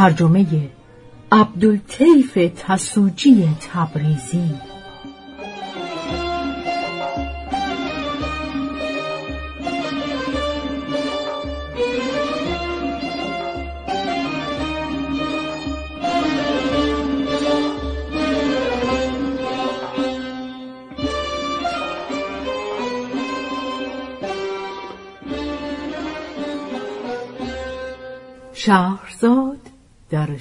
ترجمه 0.00 0.46
عبدالطیف 1.32 2.38
تسوجی 2.56 3.48
تبریزی. 3.60 4.69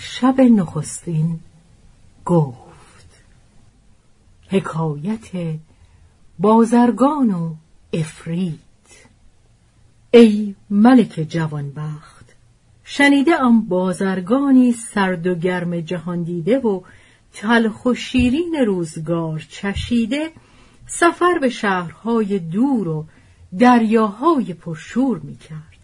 شب 0.01 0.41
نخستین 0.41 1.39
گفت 2.25 3.21
حکایت 4.47 5.55
بازرگان 6.39 7.31
و 7.31 7.55
افریت 7.93 8.59
ای 10.11 10.55
ملک 10.69 11.25
جوانبخت 11.29 12.35
شنیده 12.83 13.41
ام 13.41 13.61
بازرگانی 13.61 14.71
سرد 14.71 15.27
و 15.27 15.35
گرم 15.35 15.81
جهان 15.81 16.23
دیده 16.23 16.59
و 16.59 16.81
تلخ 17.33 17.85
و 17.85 17.93
شیرین 17.93 18.55
روزگار 18.67 19.45
چشیده 19.49 20.31
سفر 20.87 21.39
به 21.41 21.49
شهرهای 21.49 22.39
دور 22.39 22.87
و 22.87 23.05
دریاهای 23.59 24.53
پرشور 24.53 25.19
می 25.19 25.37
کرد. 25.37 25.79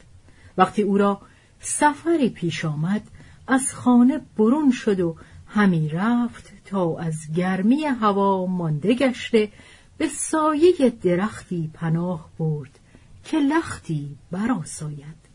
وقتی 0.58 0.81
او 0.81 0.97
را 0.97 1.21
سفری 1.59 2.30
پیش 2.30 2.66
آمد 2.66 3.02
از 3.48 3.74
خانه 3.74 4.22
برون 4.38 4.72
شد 4.72 5.00
و 5.00 5.16
همی 5.48 5.90
رفت 5.90 6.54
تا 6.66 6.98
از 6.98 7.16
گرمی 7.36 7.86
هوا 7.86 8.46
مانده 8.46 8.94
گشته 8.94 9.50
به 9.98 10.08
سایه 10.08 10.90
درختی 11.04 11.70
پناه 11.73 12.30
برد 12.40 12.80
که 13.23 13.38
لختی 13.38 14.16
براساید 14.32 15.26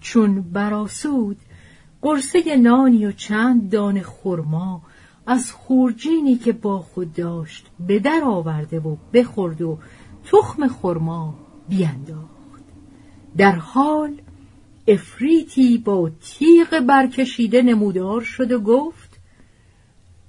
چون 0.00 0.42
براسود 0.42 1.36
قرصه 2.02 2.56
نانی 2.56 3.06
و 3.06 3.12
چند 3.12 3.70
دانه 3.70 4.02
خرما 4.02 4.82
از 5.26 5.52
خورجینی 5.52 6.36
که 6.36 6.52
با 6.52 6.78
خود 6.78 7.12
داشت 7.12 7.66
به 7.86 7.98
در 7.98 8.20
آورده 8.24 8.80
و 8.80 8.96
بخورد 9.12 9.62
و 9.62 9.78
تخم 10.24 10.68
خرما 10.68 11.34
بینداخت. 11.68 12.62
در 13.36 13.52
حال 13.52 14.20
افریتی 14.88 15.78
با 15.78 16.10
تیغ 16.22 16.80
برکشیده 16.80 17.62
نمودار 17.62 18.20
شد 18.20 18.52
و 18.52 18.60
گفت 18.60 19.12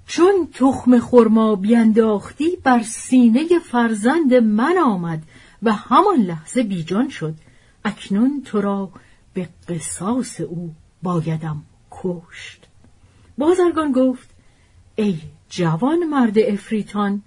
چون 0.06 0.48
تخم 0.54 0.98
خرما 0.98 1.56
بینداختی 1.56 2.56
بر 2.64 2.82
سینه 2.82 3.58
فرزند 3.58 4.34
من 4.34 4.78
آمد 4.78 5.22
و 5.62 5.72
همان 5.72 6.16
لحظه 6.16 6.62
بیجان 6.62 7.08
شد 7.08 7.34
اکنون 7.84 8.42
تو 8.44 8.60
را 8.60 8.90
به 9.34 9.48
قصاص 9.68 10.40
او 10.40 10.74
بایدم 11.02 11.62
کشت. 11.90 12.66
بازرگان 13.38 13.92
گفت 13.92 14.30
ای 14.96 15.18
جوان 15.48 16.04
مرد 16.04 16.38
افریتان 16.38 17.22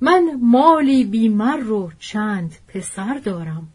من 0.00 0.38
مالی 0.40 1.04
بیمر 1.04 1.70
و 1.70 1.90
چند 1.98 2.54
پسر 2.68 3.14
دارم. 3.14 3.68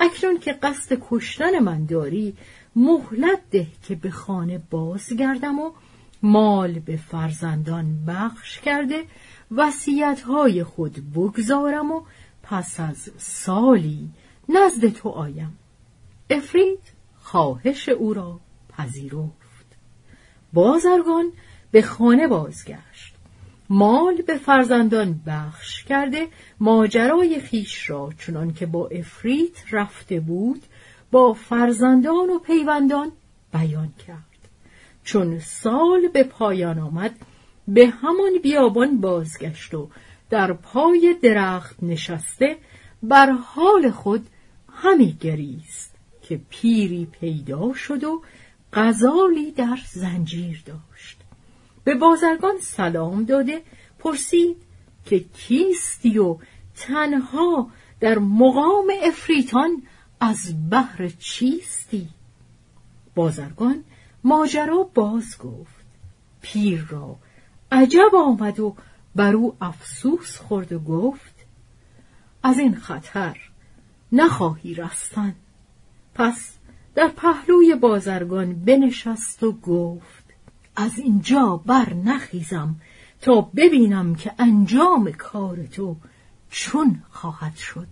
اکنون 0.00 0.38
که 0.38 0.52
قصد 0.52 0.98
کشتن 1.10 1.58
من 1.58 1.84
داری 1.84 2.36
مهلت 2.76 3.40
ده 3.50 3.66
که 3.82 3.94
به 3.94 4.10
خانه 4.10 4.62
بازگردم 4.70 5.58
و 5.58 5.70
مال 6.22 6.78
به 6.78 6.96
فرزندان 6.96 8.04
بخش 8.06 8.60
کرده 8.60 9.04
وسیعتهای 9.50 10.64
خود 10.64 11.12
بگذارم 11.14 11.92
و 11.92 12.02
پس 12.42 12.80
از 12.80 13.10
سالی 13.16 14.10
نزد 14.48 14.88
تو 14.88 15.08
آیم. 15.08 15.58
افرید 16.30 16.80
خواهش 17.18 17.88
او 17.88 18.14
را 18.14 18.40
پذیرفت. 18.68 19.76
بازرگان 20.52 21.32
به 21.70 21.82
خانه 21.82 22.28
بازگشت. 22.28 23.14
مال 23.70 24.22
به 24.22 24.36
فرزندان 24.36 25.20
بخش 25.26 25.84
کرده 25.84 26.28
ماجرای 26.60 27.40
خیش 27.40 27.90
را 27.90 28.12
چنان 28.18 28.54
که 28.54 28.66
با 28.66 28.88
افریت 28.88 29.74
رفته 29.74 30.20
بود 30.20 30.62
با 31.10 31.32
فرزندان 31.32 32.30
و 32.30 32.38
پیوندان 32.38 33.12
بیان 33.52 33.92
کرد. 34.06 34.48
چون 35.04 35.38
سال 35.38 36.08
به 36.08 36.24
پایان 36.24 36.78
آمد 36.78 37.14
به 37.68 37.86
همان 37.86 38.38
بیابان 38.42 39.00
بازگشت 39.00 39.74
و 39.74 39.88
در 40.30 40.52
پای 40.52 41.16
درخت 41.22 41.82
نشسته 41.82 42.56
بر 43.02 43.30
حال 43.30 43.90
خود 43.90 44.26
همی 44.72 45.16
گریست 45.20 45.94
که 46.22 46.40
پیری 46.50 47.08
پیدا 47.20 47.72
شد 47.72 48.04
و 48.04 48.22
غزالی 48.72 49.50
در 49.52 49.78
زنجیر 49.92 50.62
داشت. 50.66 51.17
به 51.88 51.94
بازرگان 51.94 52.58
سلام 52.60 53.24
داده 53.24 53.62
پرسید 53.98 54.56
که 55.04 55.18
کیستی 55.18 56.18
و 56.18 56.36
تنها 56.76 57.70
در 58.00 58.18
مقام 58.18 58.92
افریتان 59.02 59.82
از 60.20 60.54
بحر 60.70 61.08
چیستی؟ 61.18 62.08
بازرگان 63.14 63.84
ماجرا 64.24 64.90
باز 64.94 65.38
گفت. 65.38 65.84
پیر 66.40 66.86
را 66.90 67.16
عجب 67.72 68.14
آمد 68.14 68.60
و 68.60 68.76
بر 69.14 69.34
او 69.34 69.56
افسوس 69.60 70.36
خورد 70.36 70.72
و 70.72 70.78
گفت 70.78 71.34
از 72.42 72.58
این 72.58 72.74
خطر 72.74 73.36
نخواهی 74.12 74.74
رستن. 74.74 75.34
پس 76.14 76.54
در 76.94 77.08
پهلوی 77.08 77.74
بازرگان 77.74 78.64
بنشست 78.64 79.42
و 79.42 79.52
گفت 79.52 80.27
از 80.80 80.98
اینجا 80.98 81.62
بر 81.66 81.94
نخیزم 81.94 82.76
تا 83.20 83.40
ببینم 83.40 84.14
که 84.14 84.32
انجام 84.38 85.12
کار 85.12 85.66
تو 85.66 85.96
چون 86.50 87.02
خواهد 87.10 87.56
شد. 87.56 87.88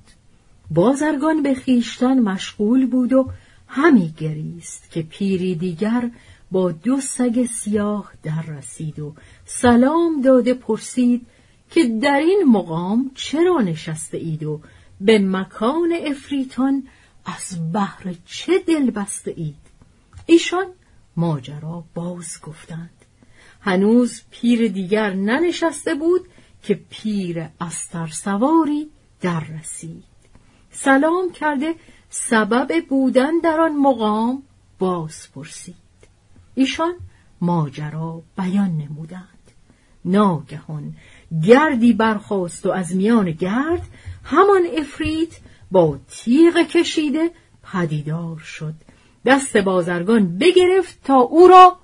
بازرگان 0.70 1.42
به 1.42 1.54
خیشتن 1.54 2.20
مشغول 2.20 2.86
بود 2.86 3.12
و 3.12 3.30
همی 3.68 4.14
گریست 4.16 4.90
که 4.90 5.02
پیری 5.02 5.54
دیگر 5.54 6.10
با 6.50 6.72
دو 6.72 7.00
سگ 7.00 7.44
سیاه 7.44 8.12
در 8.22 8.42
رسید 8.42 8.98
و 8.98 9.14
سلام 9.44 10.20
داده 10.20 10.54
پرسید 10.54 11.26
که 11.70 11.84
در 12.02 12.18
این 12.18 12.44
مقام 12.46 13.10
چرا 13.14 13.60
نشسته 13.60 14.16
اید 14.16 14.42
و 14.44 14.60
به 15.00 15.18
مکان 15.18 15.92
افریتان 16.06 16.82
از 17.24 17.72
بحر 17.72 18.14
چه 18.26 18.58
دل 18.58 18.90
بسته 18.90 19.34
اید؟ 19.36 19.56
ایشان 20.26 20.66
ماجرا 21.16 21.84
باز 21.94 22.40
گفتند. 22.42 22.90
هنوز 23.60 24.22
پیر 24.30 24.68
دیگر 24.68 25.14
ننشسته 25.14 25.94
بود 25.94 26.28
که 26.62 26.80
پیر 26.90 27.48
استر 27.60 28.06
سواری 28.06 28.90
در 29.20 29.40
رسید. 29.40 30.04
سلام 30.70 31.32
کرده 31.32 31.74
سبب 32.10 32.86
بودن 32.88 33.38
در 33.38 33.60
آن 33.60 33.76
مقام 33.76 34.42
باز 34.78 35.32
پرسید. 35.34 35.76
ایشان 36.54 36.94
ماجرا 37.40 38.22
بیان 38.36 38.76
نمودند. 38.76 39.28
ناگهان 40.04 40.94
گردی 41.46 41.92
برخاست 41.92 42.66
و 42.66 42.70
از 42.70 42.96
میان 42.96 43.30
گرد 43.30 43.88
همان 44.24 44.62
افریت 44.78 45.36
با 45.70 45.98
تیغ 46.08 46.56
کشیده 46.56 47.30
پدیدار 47.62 48.38
شد. 48.38 48.74
دست 49.26 49.56
بازرگان 49.56 50.38
بگرفت 50.38 51.04
تا 51.04 51.16
او 51.16 51.48
را 51.48 51.78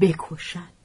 بکشد. 0.00 0.76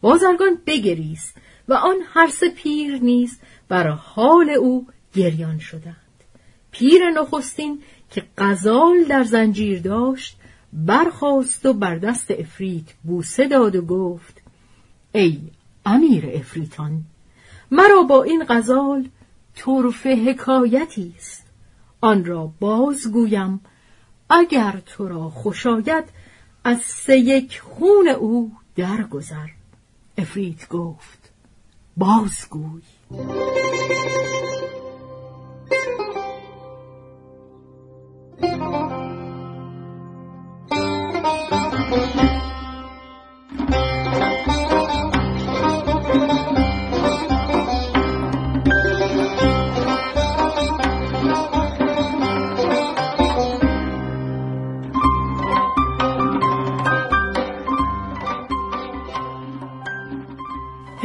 بازرگان 0.00 0.58
بگریست 0.66 1.34
و 1.68 1.72
آن 1.74 1.96
هر 2.08 2.28
سه 2.28 2.48
پیر 2.48 2.98
نیز 3.02 3.38
بر 3.68 3.88
حال 3.88 4.50
او 4.50 4.86
گریان 5.14 5.58
شدند. 5.58 5.96
پیر 6.70 7.10
نخستین 7.10 7.82
که 8.10 8.24
غزال 8.38 9.04
در 9.04 9.24
زنجیر 9.24 9.80
داشت 9.80 10.36
برخاست 10.72 11.66
و 11.66 11.72
بر 11.72 11.98
دست 11.98 12.30
افریت 12.30 12.84
بوسه 13.04 13.48
داد 13.48 13.76
و 13.76 13.82
گفت 13.82 14.42
ای 15.12 15.40
امیر 15.86 16.24
افریتان 16.34 17.02
مرا 17.70 18.02
با 18.02 18.22
این 18.22 18.44
غزال 18.48 19.08
طرف 19.54 20.06
حکایتی 20.06 21.14
است. 21.16 21.46
آن 22.00 22.24
را 22.24 22.52
بازگویم 22.60 23.60
اگر 24.30 24.80
تو 24.86 25.08
را 25.08 25.30
خوشاید 25.30 26.04
از 26.64 26.80
سه 26.80 27.18
یک 27.18 27.60
خون 27.60 28.08
او 28.08 28.52
درگذر. 28.76 29.48
افریت 30.18 30.68
گفت 30.68 31.30
بازگوی. 31.96 32.82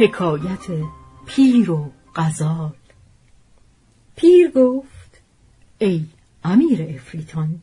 حکایت 0.04 0.66
پیر 1.26 1.70
و 1.70 1.92
غزال. 2.16 2.72
پیر 4.16 4.50
گفت 4.50 5.20
ای 5.78 6.04
امیر 6.44 6.82
افریتان 6.82 7.60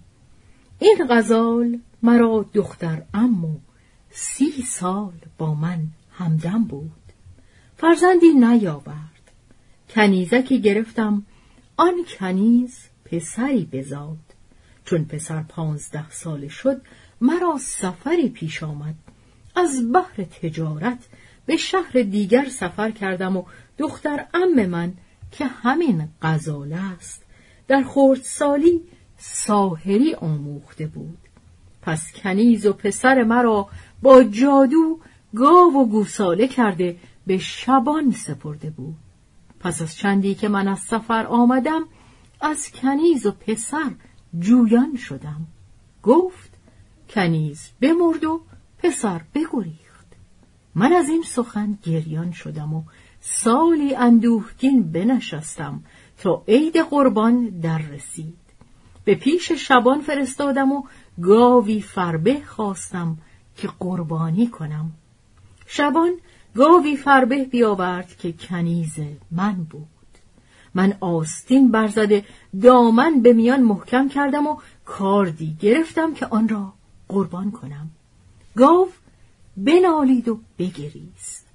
این 0.79 0.97
غزال 1.09 1.79
مرا 2.03 2.45
دختر 2.53 3.01
امو 3.13 3.57
سی 4.09 4.63
سال 4.67 5.13
با 5.37 5.53
من 5.53 5.87
همدم 6.11 6.63
بود. 6.63 6.91
فرزندی 7.77 8.33
نیاورد. 8.33 9.31
کنیزکی 9.89 10.61
گرفتم 10.61 11.25
آن 11.77 11.93
کنیز 12.19 12.79
پسری 13.05 13.65
بزاد. 13.65 14.17
چون 14.85 15.05
پسر 15.05 15.43
پانزده 15.43 16.09
ساله 16.09 16.47
شد 16.47 16.81
مرا 17.21 17.57
سفری 17.57 18.29
پیش 18.29 18.63
آمد. 18.63 18.95
از 19.55 19.91
بحر 19.93 20.23
تجارت 20.23 21.07
به 21.45 21.57
شهر 21.57 22.01
دیگر 22.01 22.45
سفر 22.45 22.91
کردم 22.91 23.37
و 23.37 23.43
دختر 23.77 24.25
ام 24.33 24.65
من 24.65 24.93
که 25.31 25.45
همین 25.45 26.07
غزاله 26.21 26.93
است. 26.93 27.23
در 27.67 27.83
خردسالی 27.83 28.81
ساحری 29.17 30.13
آموخته 30.13 30.87
بود. 30.87 31.17
پس 31.81 32.11
کنیز 32.15 32.65
و 32.65 32.73
پسر 32.73 33.23
مرا 33.23 33.69
با 34.01 34.23
جادو 34.23 34.99
گاو 35.35 35.73
و 35.73 35.85
گوساله 35.85 36.47
کرده 36.47 36.97
به 37.27 37.37
شبان 37.37 38.11
سپرده 38.11 38.69
بود. 38.69 38.95
پس 39.59 39.81
از 39.81 39.95
چندی 39.95 40.35
که 40.35 40.49
من 40.49 40.67
از 40.67 40.79
سفر 40.79 41.25
آمدم 41.25 41.85
از 42.41 42.71
کنیز 42.71 43.25
و 43.25 43.31
پسر 43.31 43.91
جویان 44.39 44.95
شدم. 44.95 45.47
گفت 46.03 46.51
کنیز 47.09 47.69
بمرد 47.79 48.23
و 48.23 48.41
پسر 48.77 49.21
بگریخت. 49.33 49.90
من 50.75 50.93
از 50.93 51.09
این 51.09 51.23
سخن 51.23 51.77
گریان 51.83 52.31
شدم 52.31 52.73
و 52.73 52.83
سالی 53.21 53.95
اندوهگین 53.95 54.91
بنشستم 54.91 55.83
تا 56.17 56.43
عید 56.47 56.77
قربان 56.77 57.45
در 57.45 57.77
رسید. 57.77 58.37
به 59.05 59.15
پیش 59.15 59.51
شبان 59.51 60.01
فرستادم 60.01 60.71
و 60.71 60.83
گاوی 61.21 61.81
فربه 61.81 62.41
خواستم 62.45 63.17
که 63.55 63.69
قربانی 63.79 64.47
کنم. 64.47 64.91
شبان 65.67 66.11
گاوی 66.55 66.97
فربه 66.97 67.43
بیاورد 67.43 68.17
که 68.17 68.31
کنیز 68.31 68.95
من 69.31 69.53
بود. 69.53 69.87
من 70.73 70.93
آستین 70.99 71.71
برزده 71.71 72.25
دامن 72.61 73.21
به 73.21 73.33
میان 73.33 73.63
محکم 73.63 74.09
کردم 74.09 74.47
و 74.47 74.57
کاردی 74.85 75.57
گرفتم 75.59 76.13
که 76.13 76.25
آن 76.25 76.49
را 76.49 76.73
قربان 77.07 77.51
کنم. 77.51 77.89
گاو 78.55 78.87
بنالید 79.65 80.27
و 80.27 80.39
بگریست. 80.57 81.47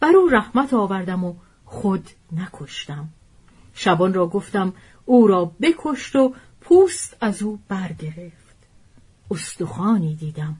بر 0.00 0.16
او 0.16 0.28
رحمت 0.28 0.74
آوردم 0.74 1.24
و 1.24 1.34
خود 1.64 2.10
نکشتم. 2.32 3.08
شبان 3.74 4.14
را 4.14 4.26
گفتم 4.26 4.72
او 5.04 5.26
را 5.26 5.52
بکشت 5.60 6.16
و 6.16 6.34
پوست 6.60 7.16
از 7.20 7.42
او 7.42 7.58
برگرفت. 7.68 8.56
استخوانی 9.30 10.14
دیدم 10.14 10.56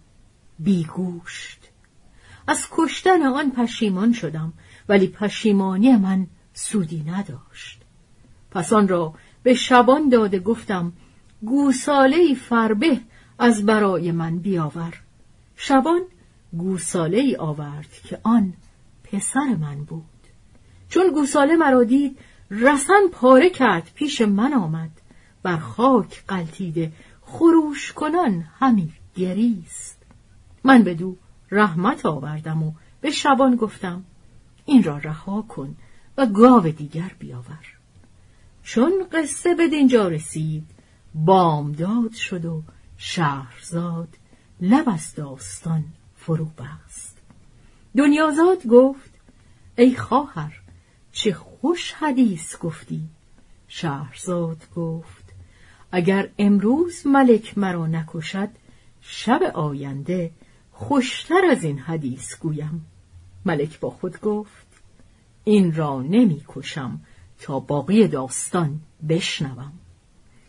بیگوشت. 0.59 1.59
از 2.47 2.67
کشتن 2.71 3.23
آن 3.23 3.51
پشیمان 3.51 4.13
شدم 4.13 4.53
ولی 4.89 5.09
پشیمانی 5.09 5.97
من 5.97 6.27
سودی 6.55 7.05
نداشت. 7.07 7.81
پس 8.51 8.73
آن 8.73 8.89
را 8.89 9.15
به 9.43 9.55
شبان 9.55 10.09
داده 10.09 10.39
گفتم 10.39 10.93
گوساله 11.43 12.35
فربه 12.35 13.01
از 13.39 13.67
برای 13.67 14.13
من 14.13 14.39
بیاور. 14.39 15.01
شبان 15.57 16.01
گوساله 16.59 17.19
ای 17.19 17.37
آورد 17.37 17.93
که 18.05 18.19
آن 18.23 18.55
پسر 19.05 19.55
من 19.61 19.85
بود. 19.85 20.05
چون 20.89 21.11
گوساله 21.11 21.57
مرا 21.57 21.85
دید 21.85 22.19
رسن 22.51 23.09
پاره 23.13 23.51
کرد 23.51 23.91
پیش 23.95 24.21
من 24.21 24.53
آمد. 24.53 24.91
بر 25.43 25.57
خاک 25.57 26.25
قلتیده 26.29 26.93
خروش 27.23 27.93
کنان 27.93 28.45
همی 28.59 28.93
گریست. 29.15 30.03
من 30.65 30.83
به 30.83 30.95
دو 30.95 31.17
رحمت 31.51 32.07
آوردم 32.07 32.63
و 32.63 32.73
به 33.01 33.11
شبان 33.11 33.57
گفتم 33.57 34.05
این 34.65 34.83
را 34.83 34.99
رها 34.99 35.43
کن 35.43 35.77
و 36.17 36.27
گاو 36.27 36.69
دیگر 36.69 37.11
بیاور. 37.19 37.67
چون 38.63 38.93
قصه 39.13 39.55
به 39.55 39.69
دینجا 39.69 40.09
رسید 40.09 40.65
بامداد 41.15 42.13
شد 42.13 42.45
و 42.45 42.63
شهرزاد 42.97 44.09
لب 44.61 44.89
از 44.89 45.15
داستان 45.15 45.85
فرو 46.27 46.45
بست 46.45 47.19
دنیازاد 47.97 48.67
گفت 48.67 49.11
ای 49.79 49.97
خواهر 49.97 50.61
چه 51.13 51.33
خوش 51.33 51.93
حدیث 51.93 52.59
گفتی. 52.59 53.01
شهرزاد 53.69 54.63
گفت 54.77 55.25
اگر 55.93 56.31
امروز 56.39 57.07
ملک 57.07 57.59
مرا 57.59 57.87
نکشد 57.87 58.49
شب 59.01 59.43
آینده 59.43 60.31
خوشتر 60.73 61.45
از 61.51 61.65
این 61.65 61.79
حدیث 61.79 62.39
گویم. 62.39 62.87
ملک 63.45 63.81
با 63.81 63.91
خود 63.91 64.21
گفت 64.21 64.67
این 65.45 65.75
را 65.75 66.03
نمی 66.03 66.45
کشم 66.49 67.01
تا 67.41 67.61
باقی 67.61 68.09
داستان 68.09 68.81
بشنوم. 69.09 69.73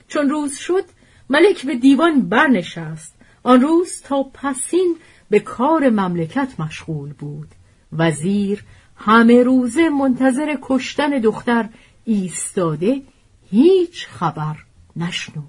چون 0.08 0.30
روز 0.30 0.58
شد 0.58 0.86
ملک 1.30 1.66
به 1.66 1.76
دیوان 1.76 2.30
برنشست. 2.30 3.16
آن 3.44 3.62
روز 3.62 4.02
تا 4.02 4.24
پسین 4.24 4.98
به 5.30 5.40
کار 5.40 5.90
مملکت 5.90 6.60
مشغول 6.60 7.14
بود. 7.14 7.48
وزیر 7.94 8.64
همه 8.96 9.44
روزه 9.44 9.90
منتظر 9.90 10.58
کشتن 10.62 11.10
دختر 11.10 11.70
ایستاده 12.06 13.02
هیچ 13.50 14.08
خبر 14.08 14.56
نشنود. 14.96 15.46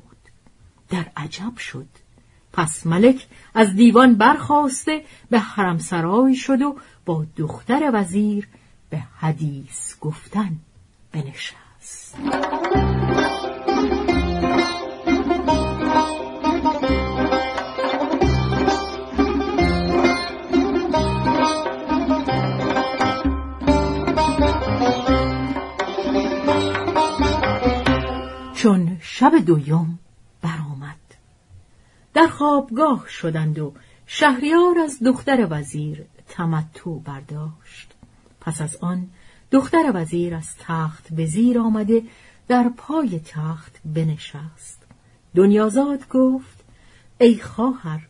در 0.88 1.06
عجب 1.16 1.58
شد. 1.58 1.86
پس 2.52 2.86
ملک 2.86 3.26
از 3.54 3.74
دیوان 3.74 4.14
برخواسته 4.14 5.02
به 5.30 5.38
حرمسرای 5.38 6.34
شد 6.34 6.62
و 6.62 6.76
با 7.04 7.26
دختر 7.36 7.90
وزیر 7.94 8.48
به 8.90 9.02
حدیث 9.18 9.98
گفتن 10.00 10.56
بنشست. 11.12 12.16
شب 29.08 29.32
دویم 29.46 29.98
برآمد. 30.42 30.96
در 32.14 32.26
خوابگاه 32.26 33.08
شدند 33.08 33.58
و 33.58 33.72
شهریار 34.06 34.78
از 34.78 35.02
دختر 35.02 35.46
وزیر 35.50 36.04
تمتع 36.28 36.98
برداشت. 37.04 37.94
پس 38.40 38.60
از 38.60 38.76
آن 38.76 39.10
دختر 39.50 39.90
وزیر 39.94 40.34
از 40.34 40.56
تخت 40.58 41.12
به 41.12 41.26
زیر 41.26 41.58
آمده 41.58 42.02
در 42.48 42.68
پای 42.76 43.20
تخت 43.20 43.80
بنشست. 43.84 44.86
دنیازاد 45.34 46.08
گفت 46.08 46.64
ای 47.20 47.38
خواهر 47.38 48.06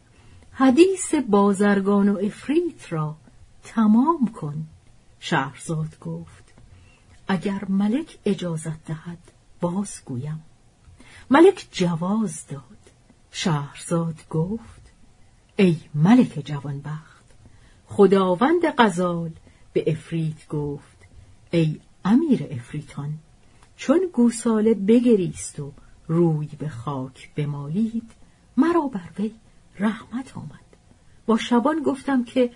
حدیث 0.53 1.15
بازرگان 1.15 2.09
و 2.09 2.19
افریت 2.19 2.93
را 2.93 3.17
تمام 3.65 4.33
کن. 4.35 4.67
شهرزاد 5.21 5.99
گفت 5.99 6.55
اگر 7.29 7.65
ملک 7.69 8.19
اجازت 8.25 8.85
دهد 8.85 9.33
باز 9.61 10.03
گویم 10.05 10.46
ملک 11.31 11.69
جواز 11.73 12.47
داد. 12.47 12.63
شهرزاد 13.31 14.29
گفت 14.31 14.83
ای 15.57 15.77
ملک 15.95 16.43
جوانبخت 16.45 17.25
خداوند 17.87 18.63
غزال 18.79 19.31
به 19.73 19.85
افریت 19.87 20.49
گفت 20.49 20.97
ای 21.51 21.81
امیر 22.05 22.47
افریتان 22.51 23.15
چون 23.77 24.01
گوساله 24.13 24.75
بگریست 24.75 25.61
و 25.61 25.73
روی 26.09 26.49
به 26.59 26.69
خاک 26.69 27.35
بمالید 27.35 28.11
مرا 28.57 28.81
بر 28.81 29.11
وی 29.19 29.35
رحمت 29.79 30.37
آمد. 30.37 30.67
با 31.27 31.37
شبان 31.37 31.83
گفتم 31.83 32.25
که 32.25 32.51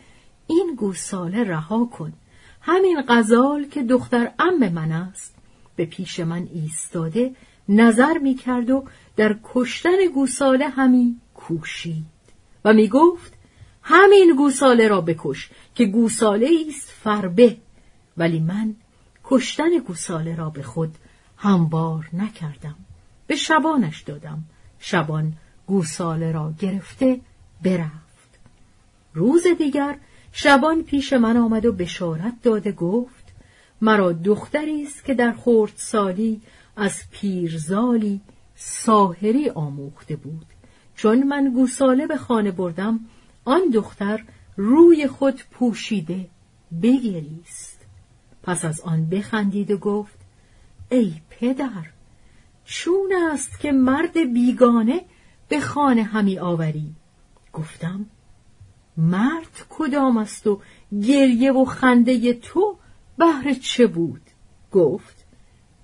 این 0.46 0.74
گوساله 0.78 1.44
رها 1.44 1.84
کن. 1.84 2.12
همین 2.60 3.02
غزال 3.08 3.64
که 3.64 3.82
دختر 3.82 4.32
ام 4.38 4.68
من 4.68 4.92
است 4.92 5.34
به 5.76 5.84
پیش 5.84 6.20
من 6.20 6.48
ایستاده 6.52 7.34
نظر 7.70 8.18
می 8.18 8.34
کرد 8.34 8.70
و 8.70 8.84
در 9.16 9.36
کشتن 9.44 10.06
گوساله 10.14 10.68
همی 10.68 11.16
کوشید 11.34 12.04
و 12.64 12.72
می 12.72 12.88
گفت 12.88 13.32
همین 13.82 14.36
گوساله 14.36 14.88
را 14.88 15.00
بکش 15.00 15.50
که 15.74 15.84
گوساله 15.84 16.48
است 16.68 16.88
فربه 16.88 17.56
ولی 18.16 18.40
من 18.40 18.74
کشتن 19.24 19.78
گوساله 19.78 20.36
را 20.36 20.50
به 20.50 20.62
خود 20.62 20.94
هموار 21.36 22.08
نکردم 22.12 22.74
به 23.26 23.36
شبانش 23.36 24.02
دادم 24.02 24.44
شبان 24.78 25.32
گوساله 25.66 26.32
را 26.32 26.54
گرفته 26.58 27.20
برفت. 27.62 28.38
روز 29.14 29.46
دیگر 29.58 29.96
شبان 30.32 30.82
پیش 30.82 31.12
من 31.12 31.36
آمد 31.36 31.66
و 31.66 31.72
بشارت 31.72 32.34
داده 32.42 32.72
گفت 32.72 33.24
مرا 33.80 34.12
دختری 34.12 34.82
است 34.82 35.04
که 35.04 35.14
در 35.14 35.32
خورد 35.32 35.72
سالی 35.76 36.40
از 36.76 37.02
پیرزالی 37.10 38.20
ساهری 38.54 39.50
آموخته 39.50 40.16
بود. 40.16 40.46
چون 40.96 41.22
من 41.22 41.52
گوساله 41.52 42.06
به 42.06 42.16
خانه 42.16 42.50
بردم 42.50 43.00
آن 43.44 43.60
دختر 43.74 44.24
روی 44.56 45.06
خود 45.06 45.42
پوشیده 45.50 46.28
بگریست. 46.82 47.80
پس 48.42 48.64
از 48.64 48.80
آن 48.80 49.06
بخندید 49.06 49.70
و 49.70 49.78
گفت 49.78 50.18
ای 50.90 51.14
پدر 51.30 51.86
چون 52.64 53.12
است 53.32 53.60
که 53.60 53.72
مرد 53.72 54.32
بیگانه 54.32 55.04
به 55.48 55.60
خانه 55.60 56.02
همی 56.02 56.38
آوری؟ 56.38 56.94
گفتم 57.52 58.06
مرد 58.96 59.66
کدام 59.70 60.16
است 60.16 60.46
و 60.46 60.60
گریه 61.02 61.52
و 61.52 61.64
خنده 61.64 62.32
تو 62.32 62.76
بهر 63.18 63.54
چه 63.54 63.86
بود؟ 63.86 64.22
گفت 64.72 65.19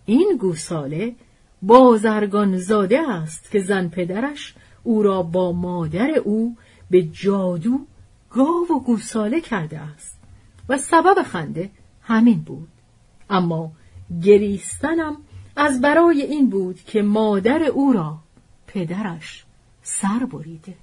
این 0.07 0.37
گوساله 0.41 1.15
بازرگان 1.63 2.59
زاده 2.59 3.11
است 3.11 3.51
که 3.51 3.61
زن 3.61 3.89
پدرش 3.89 4.55
او 4.83 5.03
را 5.03 5.23
با 5.23 5.53
مادر 5.53 6.11
او 6.25 6.57
به 6.91 7.03
جادو 7.03 7.79
گاو 8.31 8.67
و 8.71 8.81
گوساله 8.81 9.41
کرده 9.41 9.79
است 9.79 10.19
و 10.69 10.79
سبب 10.79 11.23
خنده 11.23 11.71
همین 12.03 12.41
بود. 12.41 12.69
اما 13.31 13.73
گریستنم 14.23 15.17
از 15.57 15.81
برای 15.81 16.23
این 16.23 16.51
بود 16.51 16.81
که 16.81 17.03
مادر 17.03 17.63
او 17.63 17.93
را 17.93 18.19
پدرش 18.67 19.45
سر 19.83 20.27
بریده. 20.33 20.75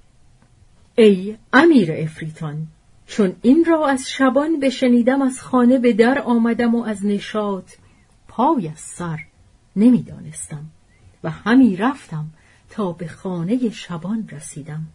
ای 0.96 1.36
امیر 1.52 1.92
افریتان 1.92 2.66
چون 3.06 3.36
این 3.42 3.64
را 3.64 3.86
از 3.86 4.10
شبان 4.10 4.60
بشنیدم 4.60 5.22
از 5.22 5.42
خانه 5.42 5.78
به 5.78 5.92
در 5.92 6.18
آمدم 6.18 6.74
و 6.74 6.82
از 6.82 7.06
نشاط 7.06 7.70
پای 8.36 8.68
از 8.68 8.80
سر 8.80 9.20
نمی‌دانستم 9.76 10.64
و 11.24 11.30
همی 11.30 11.76
رفتم 11.76 12.26
تا 12.70 12.92
به 12.92 13.08
خانه 13.08 13.70
شبان 13.70 14.28
رسیدم. 14.28 14.86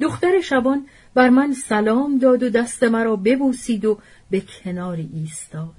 دختر 0.00 0.40
شبان 0.40 0.86
بر 1.14 1.28
من 1.28 1.52
سلام 1.52 2.18
داد 2.18 2.42
و 2.42 2.50
دست 2.50 2.82
مرا 2.82 3.16
ببوسید 3.16 3.84
و 3.84 3.98
به 4.30 4.40
کناری 4.40 5.10
ایستاد. 5.12 5.74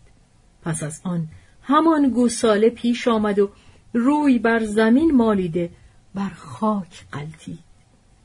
پس 0.64 0.84
از 0.84 1.02
آن 1.04 1.28
همان 1.62 2.10
گوساله 2.10 2.70
پیش 2.70 3.08
آمد 3.08 3.40
و 3.40 3.50
روی 3.94 4.40
بر 4.40 4.66
زمین 4.66 5.12
مالیده 5.12 5.70
بر 6.16 6.30
خاک 6.30 7.06
قلتید 7.12 7.60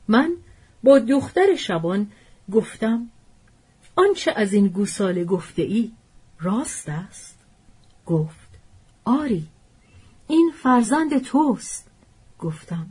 من 0.08 0.36
با 0.82 0.98
دختر 0.98 1.56
شبان 1.56 2.10
گفتم 2.52 3.10
آنچه 3.96 4.32
از 4.36 4.52
این 4.52 4.68
گوساله 4.68 5.24
گفته 5.24 5.62
ای 5.62 5.92
راست 6.40 6.88
است؟ 6.88 7.38
گفت 8.06 8.45
آری 9.06 9.46
این 10.28 10.52
فرزند 10.62 11.18
توست 11.18 11.90
گفتم. 12.38 12.86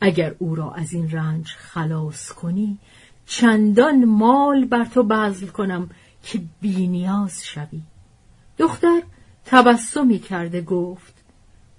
اگر 0.00 0.34
او 0.38 0.54
را 0.54 0.70
از 0.70 0.92
این 0.92 1.10
رنج 1.10 1.46
خلاص 1.46 2.32
کنی 2.32 2.78
چندان 3.26 4.04
مال 4.04 4.64
بر 4.64 4.84
تو 4.84 5.02
بذل 5.02 5.46
کنم 5.46 5.90
که 6.22 6.40
بینیاز 6.60 7.46
شوی. 7.46 7.82
دختر 8.58 9.02
تبسمی 9.44 10.18
کرده 10.18 10.62
گفت 10.62 11.14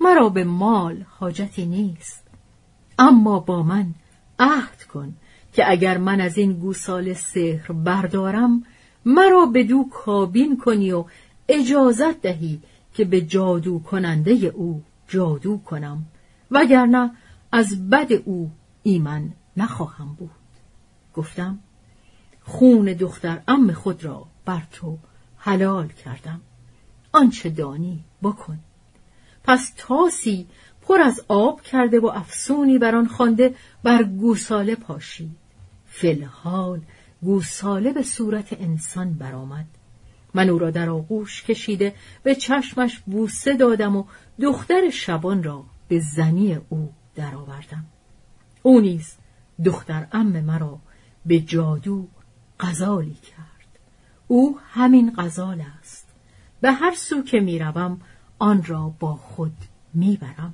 مرا 0.02 0.30
به 0.30 0.44
مال 0.44 1.06
حاجتی 1.10 1.66
نیست 1.66 2.24
اما 3.00 3.40
با 3.40 3.64
من 3.64 3.94
عهد 4.40 4.84
کن 4.84 5.14
که 5.54 5.72
اگر 5.72 5.98
من 5.98 6.22
از 6.22 6.38
این 6.38 6.54
گوسال 6.54 7.14
سحر 7.14 7.72
بردارم 7.72 8.64
مرا 9.06 9.46
به 9.46 9.64
دو 9.64 9.84
کابین 9.92 10.58
کنی 10.58 10.92
و 10.92 11.06
اجازت 11.48 12.22
دهی 12.22 12.62
که 12.94 13.06
به 13.06 13.22
جادو 13.22 13.80
کننده 13.80 14.32
او 14.32 14.84
جادو 15.08 15.58
کنم 15.58 16.06
وگرنه 16.52 17.12
از 17.52 17.90
بد 17.90 18.14
او 18.14 18.52
ایمن 18.84 19.34
نخواهم 19.58 20.16
بود. 20.20 20.30
گفتم 21.14 21.60
خون 22.42 22.86
دختر 22.86 23.42
ام 23.48 23.72
خود 23.72 24.06
را 24.06 24.26
بر 24.46 24.64
تو 24.72 24.98
حلال 25.38 25.88
کردم. 25.88 26.42
آنچه 27.12 27.50
دانی 27.50 28.04
بکن. 28.24 28.60
پس 29.44 29.74
تاسی 29.78 30.48
پر 30.82 31.02
از 31.02 31.22
آب 31.28 31.62
کرده 31.62 32.00
و 32.00 32.06
افسونی 32.06 32.78
بر 32.78 32.96
آن 32.96 33.08
خوانده 33.08 33.56
بر 33.84 34.04
گوساله 34.04 34.76
پاشید. 34.76 35.36
فلحال 35.86 36.82
گوساله 37.22 37.94
به 37.94 38.04
صورت 38.04 38.54
انسان 38.54 39.14
برآمد. 39.14 39.66
من 40.34 40.50
او 40.50 40.60
را 40.60 40.72
در 40.72 40.90
آغوش 40.90 41.44
کشیده 41.44 41.96
به 42.24 42.36
چشمش 42.36 43.00
بوسه 43.00 43.54
دادم 43.54 43.96
و 43.96 44.04
دختر 44.42 44.90
شبان 44.90 45.44
را 45.44 45.66
به 45.88 46.00
زنی 46.00 46.60
او 46.70 46.94
درآوردم. 47.16 47.86
او 48.62 48.80
نیز 48.80 49.18
دختر 49.66 50.08
ام 50.12 50.42
مرا 50.42 50.80
به 51.26 51.40
جادو 51.40 52.08
غزالی 52.60 53.14
کرد. 53.14 53.80
او 54.28 54.60
همین 54.72 55.14
غزال 55.18 55.64
است. 55.80 56.08
به 56.62 56.72
هر 56.72 56.96
سو 56.96 57.24
که 57.24 57.40
می‌روم 57.40 58.02
آن 58.40 58.64
را 58.64 58.94
با 59.00 59.16
خود 59.16 59.56
می‌برم 59.94 60.54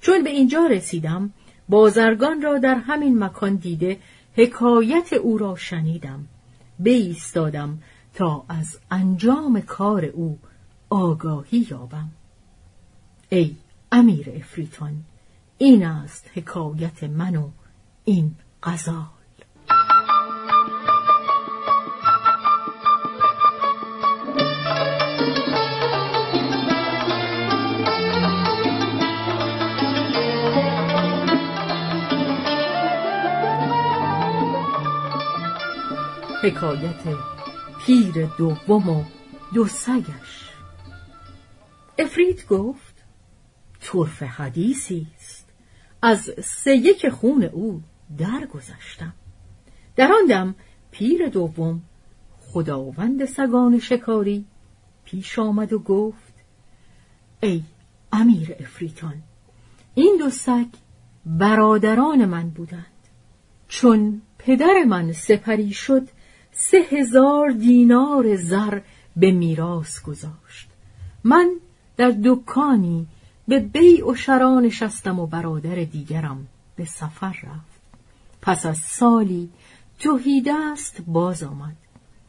چون 0.00 0.24
به 0.24 0.30
اینجا 0.30 0.66
رسیدم 0.66 1.30
بازرگان 1.68 2.42
را 2.42 2.58
در 2.58 2.74
همین 2.74 3.24
مکان 3.24 3.54
دیده 3.54 3.98
حکایت 4.34 5.12
او 5.12 5.38
را 5.38 5.56
شنیدم. 5.56 6.28
بایستادم 6.78 7.78
تا 8.16 8.44
از 8.48 8.78
انجام 8.90 9.60
کار 9.60 10.04
او 10.04 10.38
آگاهی 10.90 11.66
یابم. 11.70 12.10
ای 13.28 13.56
امیر 13.92 14.30
افریتان 14.30 15.04
این 15.58 15.86
است 15.86 16.30
حکایت 16.34 17.04
من 17.04 17.36
و 17.36 17.50
این 18.04 18.34
غزال. 18.62 19.06
حکایت 36.42 37.35
پیر 37.86 38.26
دوم 38.38 38.88
و 38.88 39.04
دو 39.54 39.66
سگش. 39.66 40.50
افرید 41.98 42.46
گفت 42.46 42.94
طرف 43.80 44.22
حدیثی 44.22 45.06
است. 45.16 45.48
از 46.02 46.30
سه 46.44 46.76
یک 46.76 47.08
خون 47.08 47.44
او 47.44 47.82
درگذشتم. 48.18 49.12
در 49.96 50.12
آن 50.12 50.26
دم 50.28 50.54
پیر 50.90 51.28
دوم 51.28 51.82
خداوند 52.40 53.24
سگان 53.24 53.78
شکاری 53.78 54.44
پیش 55.04 55.38
آمد 55.38 55.72
و 55.72 55.78
گفت 55.78 56.34
ای 57.40 57.62
امیر 58.12 58.56
افریتان 58.60 59.22
این 59.94 60.16
دو 60.18 60.30
سگ 60.30 60.66
برادران 61.26 62.24
من 62.24 62.50
بودند. 62.50 62.86
چون 63.68 64.22
پدر 64.38 64.84
من 64.88 65.12
سپری 65.12 65.72
شد 65.72 66.08
سه 66.58 66.78
هزار 66.78 67.50
دینار 67.50 68.36
زر 68.36 68.80
به 69.16 69.30
میراث 69.30 70.02
گذاشت. 70.02 70.68
من 71.24 71.50
در 71.96 72.14
دکانی 72.24 73.06
به 73.48 73.58
بیع 73.60 74.10
و 74.10 74.14
شرا 74.14 74.60
نشستم 74.60 75.18
و 75.18 75.26
برادر 75.26 75.74
دیگرم 75.74 76.46
به 76.76 76.84
سفر 76.84 77.36
رفت. 77.42 77.80
پس 78.42 78.66
از 78.66 78.78
سالی 78.78 79.50
توهیده 79.98 80.54
است 80.54 81.02
باز 81.06 81.42
آمد. 81.42 81.76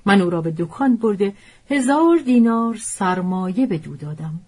من 0.05 0.21
او 0.21 0.29
را 0.29 0.41
به 0.41 0.53
دکان 0.57 0.95
برده 0.95 1.33
هزار 1.69 2.17
دینار 2.17 2.75
سرمایه 2.75 3.65
به 3.65 3.77
دو 3.77 3.95
دادم. 3.95 4.39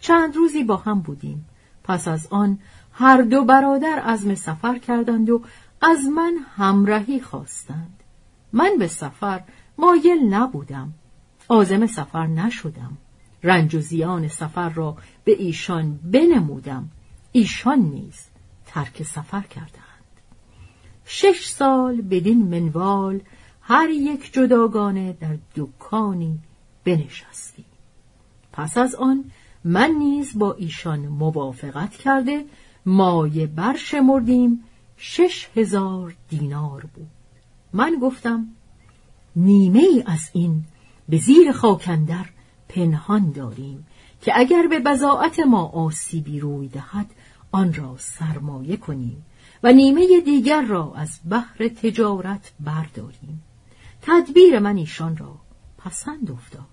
چند 0.00 0.36
روزی 0.36 0.64
با 0.64 0.76
هم 0.76 1.00
بودیم. 1.00 1.46
پس 1.84 2.08
از 2.08 2.26
آن 2.30 2.58
هر 2.92 3.22
دو 3.22 3.44
برادر 3.44 3.98
عزم 3.98 4.34
سفر 4.34 4.78
کردند 4.78 5.30
و 5.30 5.42
از 5.82 6.04
من 6.04 6.36
همراهی 6.56 7.20
خواستند. 7.20 7.99
من 8.52 8.76
به 8.78 8.86
سفر 8.86 9.42
مایل 9.78 10.34
نبودم. 10.34 10.94
آزم 11.48 11.86
سفر 11.86 12.26
نشدم. 12.26 12.98
رنج 13.42 13.74
و 13.74 13.80
زیان 13.80 14.28
سفر 14.28 14.68
را 14.68 14.96
به 15.24 15.32
ایشان 15.32 16.00
بنمودم. 16.04 16.90
ایشان 17.32 17.78
نیز 17.78 18.20
ترک 18.66 19.02
سفر 19.02 19.40
کردند. 19.40 19.90
شش 21.04 21.46
سال 21.46 22.00
بدین 22.00 22.48
منوال 22.48 23.20
هر 23.60 23.90
یک 23.90 24.32
جداگانه 24.32 25.12
در 25.12 25.36
دکانی 25.56 26.38
بنشستی. 26.84 27.64
پس 28.52 28.78
از 28.78 28.94
آن 28.94 29.24
من 29.64 29.90
نیز 29.90 30.38
با 30.38 30.52
ایشان 30.52 30.98
موافقت 31.00 31.90
کرده 31.90 32.44
مایه 32.86 33.46
برشمردیم. 33.46 34.64
شش 34.96 35.48
هزار 35.56 36.16
دینار 36.28 36.84
بود. 36.94 37.19
من 37.72 37.98
گفتم 38.02 38.48
نیمه 39.36 39.78
ای 39.78 40.02
از 40.06 40.30
این 40.32 40.64
به 41.08 41.16
زیر 41.16 41.52
خاکندر 41.52 42.26
پنهان 42.68 43.30
داریم 43.30 43.86
که 44.20 44.32
اگر 44.34 44.66
به 44.70 44.80
بزاعت 44.80 45.40
ما 45.40 45.66
آسیبی 45.66 46.40
روی 46.40 46.68
دهد 46.68 47.06
آن 47.52 47.74
را 47.74 47.96
سرمایه 47.98 48.76
کنیم 48.76 49.24
و 49.62 49.72
نیمه 49.72 50.20
دیگر 50.20 50.62
را 50.62 50.92
از 50.96 51.20
بحر 51.30 51.68
تجارت 51.68 52.52
برداریم. 52.60 53.42
تدبیر 54.02 54.58
من 54.58 54.76
ایشان 54.76 55.16
را 55.16 55.36
پسند 55.78 56.30
افتاد. 56.30 56.66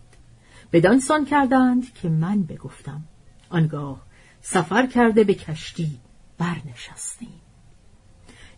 بدانسان 0.71 1.25
کردند 1.25 1.93
که 1.93 2.09
من 2.09 2.43
بگفتم 2.43 3.03
آنگاه 3.49 4.01
سفر 4.41 4.87
کرده 4.87 5.23
به 5.23 5.33
کشتی 5.33 5.99
برنشستیم. 6.37 7.41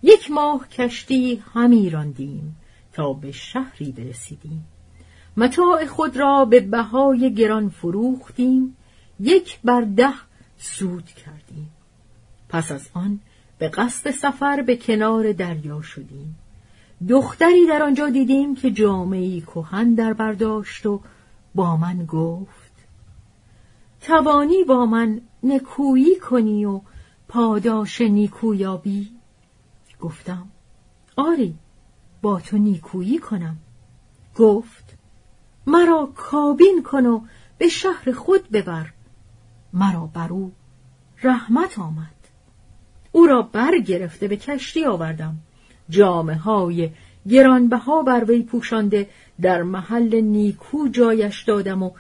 یک 0.04 0.32
ماه 0.32 0.68
کشتی 0.68 1.44
همی 1.54 1.90
راندیم 1.90 2.56
تا 2.94 3.14
به 3.14 3.32
شهری 3.32 3.92
برسیدیم. 3.92 4.66
متاع 5.38 5.86
خود 5.86 6.18
را 6.18 6.46
به 6.46 6.60
بهای 6.60 7.34
گران 7.34 7.70
فروختیم 7.70 8.78
یک 9.20 9.60
بر 9.64 9.82
ده 9.82 10.14
سود 10.58 11.06
کردیم. 11.06 11.70
پس 12.50 12.72
از 12.72 12.90
آن 12.94 13.20
به 13.58 13.70
قصد 13.70 14.12
سفر 14.12 14.62
به 14.62 14.78
کنار 14.78 15.32
دریا 15.32 15.82
شدیم. 15.82 16.36
دختری 17.10 17.68
در 17.68 17.84
آنجا 17.84 18.10
دیدیم 18.10 18.56
که 18.56 18.72
جامعی 18.72 19.42
کهن 19.42 19.94
در 19.94 20.14
برداشت 20.14 20.86
و 20.86 21.02
با 21.56 21.78
من 21.78 22.06
گفت 22.06 22.72
توانی 24.02 24.64
با 24.64 24.86
من 24.86 25.22
نکویی 25.44 26.16
کنی 26.20 26.66
و 26.66 26.82
پاداش 27.28 28.02
نیکویابی؟ 28.02 29.19
گفتم. 30.00 30.48
آری 31.16 31.56
با 32.22 32.40
تو 32.40 32.58
نیکویی 32.58 33.20
کنم. 33.20 33.58
گفت 34.36 34.98
مرا 35.68 36.12
کابین 36.16 36.84
کن 36.84 37.06
و 37.06 37.22
به 37.58 37.68
شهر 37.68 38.12
خود 38.12 38.50
ببر. 38.50 38.94
مرا 39.74 40.06
بر 40.14 40.28
او 40.30 40.52
رحمت 41.24 41.80
آمد. 41.80 42.16
او 43.12 43.26
را 43.26 43.42
برگرفته 43.42 44.28
به 44.28 44.38
کشتی 44.38 44.86
آوردم. 44.86 45.38
جامه 45.90 46.36
های 46.36 46.90
گرانبها 47.30 48.04
بر 48.04 48.24
وی 48.24 48.44
پوشانده 48.44 49.10
در 49.42 49.64
محل 49.64 50.22
نیکو 50.22 50.88
جایش 50.88 51.44
دادم 51.44 51.84
و 51.84 51.92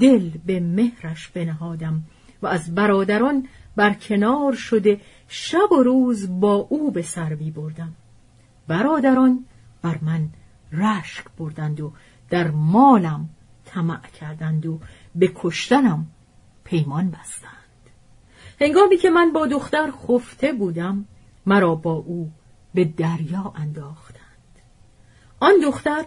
دل 0.00 0.30
به 0.46 0.60
مهرش 0.60 1.28
بنهادم 1.28 2.02
و 2.42 2.46
از 2.46 2.74
برادران 2.74 3.48
بر 3.76 3.94
کنار 3.94 4.54
شده 4.54 5.00
شب 5.28 5.72
و 5.72 5.82
روز 5.82 6.40
با 6.40 6.54
او 6.54 6.90
به 6.90 7.02
سر 7.02 7.34
بردم 7.34 7.92
برادران 8.68 9.44
بر 9.82 9.98
من 10.02 10.28
رشک 10.72 11.24
بردند 11.38 11.80
و 11.80 11.92
در 12.30 12.50
مالم 12.50 13.28
طمع 13.64 14.00
کردند 14.20 14.66
و 14.66 14.80
به 15.14 15.32
کشتنم 15.34 16.06
پیمان 16.64 17.10
بستند. 17.10 17.50
هنگامی 18.60 18.96
که 18.96 19.10
من 19.10 19.32
با 19.32 19.46
دختر 19.46 19.90
خفته 19.90 20.52
بودم 20.52 21.04
مرا 21.46 21.74
با 21.74 21.92
او 21.92 22.30
به 22.74 22.84
دریا 22.84 23.52
انداختند. 23.56 24.24
آن 25.40 25.52
دختر 25.64 26.04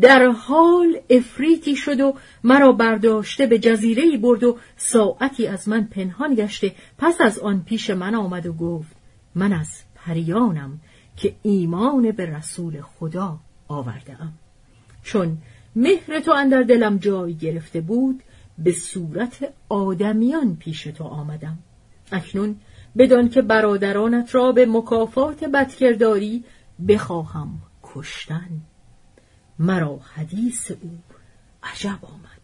در 0.00 0.26
حال 0.26 1.00
افریتی 1.10 1.76
شد 1.76 2.00
و 2.00 2.14
مرا 2.44 2.72
برداشته 2.72 3.46
به 3.46 3.58
جزیره 3.58 4.18
برد 4.18 4.44
و 4.44 4.58
ساعتی 4.76 5.46
از 5.46 5.68
من 5.68 5.84
پنهان 5.84 6.34
گشته. 6.34 6.74
پس 6.98 7.20
از 7.20 7.38
آن 7.38 7.62
پیش 7.62 7.90
من 7.90 8.14
آمد 8.14 8.46
و 8.46 8.52
گفت 8.52 8.96
من 9.34 9.52
از 9.52 9.82
پریانم 9.94 10.80
که 11.16 11.34
ایمان 11.42 12.10
به 12.10 12.26
رسول 12.26 12.80
خدا 12.80 13.38
آورده 13.68 14.22
ام 14.22 14.32
چون 15.02 15.38
مهر 15.76 16.20
تو 16.20 16.32
اندر 16.32 16.62
دلم 16.62 16.98
جای 16.98 17.34
گرفته 17.34 17.80
بود 17.80 18.22
به 18.58 18.72
صورت 18.72 19.54
آدمیان 19.68 20.56
پیش 20.56 20.82
تو 20.82 21.04
آمدم. 21.04 21.58
اکنون 22.12 22.56
بدان 22.98 23.28
که 23.28 23.42
برادرانت 23.42 24.34
را 24.34 24.52
به 24.52 24.66
مکافات 24.66 25.44
بدکرداری 25.44 26.44
بخواهم 26.88 27.58
کشتن. 27.82 28.48
مرا 29.58 30.00
حدیث 30.14 30.70
او 30.70 30.98
عجب 31.62 31.98
آمد. 32.02 32.38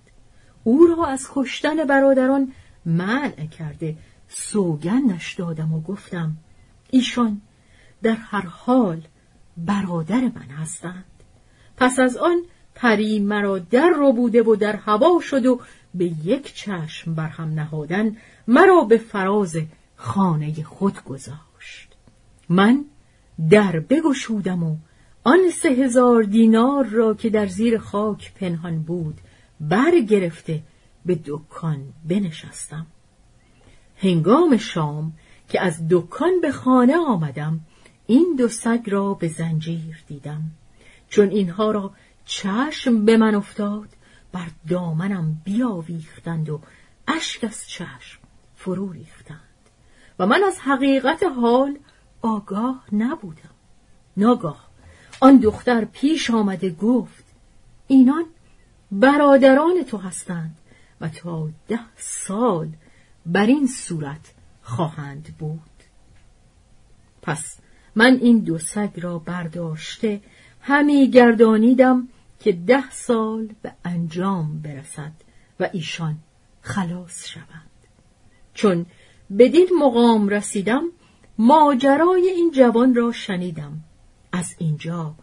او 0.64 0.86
را 0.86 1.06
از 1.06 1.28
کشتن 1.32 1.84
برادران 1.84 2.52
منع 2.86 3.46
کرده 3.46 3.96
سوگندش 4.28 5.34
دادم 5.34 5.72
و 5.72 5.80
گفتم 5.80 6.36
ایشان 6.90 7.40
در 8.02 8.14
هر 8.14 8.46
حال 8.46 9.02
برادر 9.56 10.20
من 10.20 10.50
هستند. 10.58 11.04
پس 11.76 11.98
از 11.98 12.16
آن 12.16 12.42
پری 12.74 13.20
مرا 13.20 13.58
در 13.58 13.88
رو 13.88 14.12
بوده 14.12 14.42
و 14.42 14.56
در 14.56 14.76
هوا 14.76 15.20
شد 15.20 15.46
و 15.46 15.60
به 15.94 16.04
یک 16.04 16.54
چشم 16.54 17.14
بر 17.14 17.28
هم 17.28 17.54
نهادن 17.54 18.16
مرا 18.48 18.80
به 18.80 18.98
فراز 18.98 19.56
خانه 19.96 20.62
خود 20.62 21.04
گذاشت. 21.04 21.96
من 22.48 22.84
در 23.50 23.80
بگشودم 23.80 24.62
و 24.62 24.76
آن 25.26 25.50
سه 25.50 25.68
هزار 25.68 26.22
دینار 26.22 26.84
را 26.84 27.14
که 27.14 27.30
در 27.30 27.46
زیر 27.46 27.78
خاک 27.78 28.34
پنهان 28.34 28.82
بود 28.82 29.20
برگرفته 29.60 30.62
به 31.06 31.18
دکان 31.26 31.92
بنشستم. 32.08 32.86
هنگام 33.96 34.56
شام 34.56 35.12
که 35.48 35.60
از 35.60 35.88
دکان 35.90 36.40
به 36.40 36.52
خانه 36.52 36.96
آمدم 36.96 37.60
این 38.06 38.34
دو 38.38 38.48
سگ 38.48 38.80
را 38.86 39.14
به 39.14 39.28
زنجیر 39.28 40.04
دیدم. 40.06 40.42
چون 41.08 41.28
اینها 41.28 41.70
را 41.70 41.90
چشم 42.24 43.04
به 43.04 43.16
من 43.16 43.34
افتاد 43.34 43.88
بر 44.32 44.46
دامنم 44.68 45.40
بیاویختند 45.44 46.50
و 46.50 46.60
اشک 47.08 47.44
از 47.44 47.68
چشم 47.68 48.20
فرو 48.56 48.92
ریختند. 48.92 49.40
و 50.18 50.26
من 50.26 50.44
از 50.44 50.58
حقیقت 50.60 51.22
حال 51.22 51.78
آگاه 52.22 52.84
نبودم. 52.92 53.54
ناگاه 54.16 54.63
آن 55.24 55.36
دختر 55.36 55.84
پیش 55.84 56.30
آمده 56.30 56.70
گفت 56.70 57.24
اینان 57.86 58.24
برادران 58.92 59.82
تو 59.82 59.98
هستند 59.98 60.56
و 61.00 61.08
تا 61.08 61.48
ده 61.68 61.80
سال 61.96 62.68
بر 63.26 63.46
این 63.46 63.66
صورت 63.66 64.34
خواهند 64.62 65.34
بود. 65.38 65.60
پس 67.22 67.58
من 67.94 68.18
این 68.22 68.38
دو 68.38 68.58
سگ 68.58 68.90
را 68.96 69.18
برداشته 69.18 70.20
همی 70.60 71.10
گردانیدم 71.10 72.08
که 72.40 72.52
ده 72.52 72.90
سال 72.90 73.48
به 73.62 73.72
انجام 73.84 74.60
برسد 74.60 75.12
و 75.60 75.68
ایشان 75.72 76.16
خلاص 76.60 77.28
شوند. 77.28 77.70
چون 78.54 78.86
بدین 79.38 79.68
مقام 79.78 80.28
رسیدم 80.28 80.84
ماجرای 81.38 82.28
این 82.28 82.50
جوان 82.50 82.94
را 82.94 83.12
شنیدم. 83.12 83.80
از 84.34 84.54
اینجا 84.58 85.14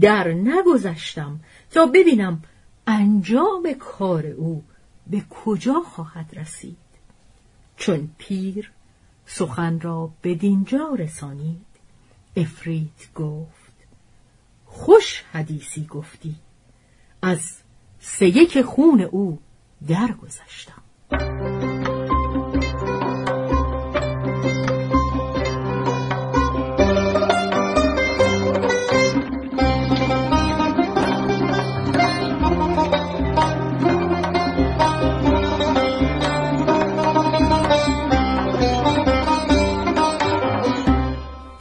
در 0.00 0.28
نگذشتم 0.28 1.40
تا 1.70 1.86
ببینم 1.86 2.42
انجام 2.86 3.72
کار 3.78 4.26
او 4.26 4.64
به 5.06 5.20
کجا 5.30 5.80
خواهد 5.80 6.38
رسید. 6.38 6.76
چون 7.76 8.10
پیر 8.18 8.72
سخن 9.26 9.80
را 9.80 10.10
بدینجا 10.24 10.94
رسانید 10.98 11.66
افرید 12.36 13.08
گفت 13.14 13.72
خوش 14.64 15.24
حدیثی 15.32 15.86
گفتی 15.86 16.36
از 17.22 17.56
سیک 18.00 18.62
خون 18.62 19.00
او 19.00 19.38
درگذشتم. 19.88 20.79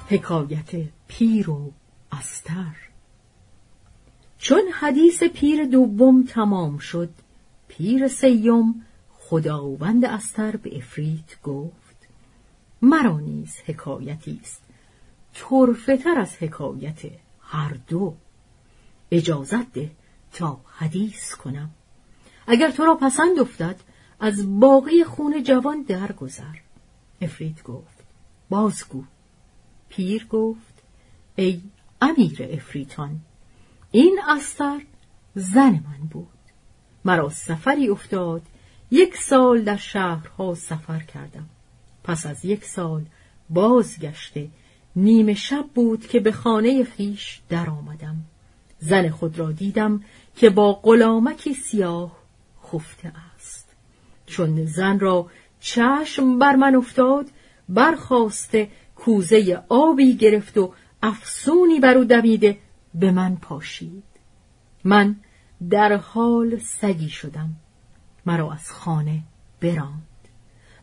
حکایت 0.09 0.69
پیر 1.07 1.49
و 1.49 1.71
استر. 2.11 2.75
چون 4.37 4.61
حدیث 4.73 5.23
پیر 5.23 5.65
دوم 5.65 6.23
تمام 6.23 6.77
شد 6.77 7.09
پیر 7.67 8.07
سیم 8.07 8.85
خداوند 9.19 10.05
استر 10.05 10.55
به 10.55 10.77
افریت 10.77 11.41
گفت 11.43 12.07
مرا 12.81 13.19
نیز 13.19 13.55
حکایتی 13.65 14.39
است 14.41 14.61
تر 16.03 16.19
از 16.19 16.35
حکایت 16.35 16.99
هر 17.41 17.77
دو. 17.87 18.15
اجازت 19.11 19.73
ده 19.73 19.91
تا 20.33 20.61
حدیث 20.77 21.33
کنم. 21.33 21.69
اگر 22.47 22.71
تو 22.71 22.85
را 22.85 22.95
پسند 22.95 23.39
افتد 23.39 23.75
از 24.19 24.59
باقی 24.59 25.03
خون 25.03 25.43
جوان 25.43 25.81
درگذر. 25.81 26.55
افرید 27.21 27.63
گفت 27.63 28.03
بازگو. 28.49 29.03
پیر 29.89 30.27
گفت 30.27 30.73
ای 31.35 31.61
امیر 32.01 32.47
افریتان 32.51 33.19
این 33.91 34.19
استر 34.27 34.81
زن 35.35 35.71
من 35.71 36.07
بود. 36.11 36.27
مرا 37.05 37.29
سفری 37.29 37.89
افتاد 37.89 38.41
یک 38.91 39.17
سال 39.17 39.61
در 39.61 39.77
شهرها 39.77 40.55
سفر 40.55 40.99
کردم. 40.99 41.49
پس 42.03 42.25
از 42.25 42.45
یک 42.45 42.65
سال 42.65 43.05
بازگشته 43.49 44.49
نیمه 44.95 45.33
شب 45.33 45.65
بود 45.75 46.07
که 46.07 46.19
به 46.19 46.31
خانه 46.31 46.83
خیش 46.83 47.41
درآمدم. 47.49 48.15
زن 48.79 49.09
خود 49.09 49.39
را 49.39 49.51
دیدم 49.51 50.03
که 50.35 50.49
با 50.49 50.73
غلامکی 50.73 51.53
سیاه 51.53 52.11
خفته 52.63 53.13
است. 53.35 53.67
چون 54.25 54.65
زن 54.65 54.99
را 54.99 55.27
چشم 55.59 56.39
بر 56.39 56.55
من 56.55 56.75
افتاد 56.75 57.29
برخواسته 57.69 58.69
کوزه 58.99 59.63
آبی 59.69 60.15
گرفت 60.15 60.57
و 60.57 60.73
افسونی 61.03 61.79
بر 61.79 61.97
او 61.97 62.03
دویده 62.03 62.57
به 62.95 63.11
من 63.11 63.35
پاشید. 63.35 64.03
من 64.83 65.15
در 65.69 65.95
حال 65.95 66.57
سگی 66.57 67.09
شدم. 67.09 67.49
مرا 68.25 68.51
از 68.51 68.71
خانه 68.71 69.23
براند. 69.61 70.03